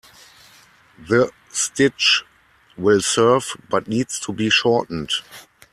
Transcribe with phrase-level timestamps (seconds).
[0.97, 2.23] The stitch
[2.75, 5.11] will serve but needs to be shortened.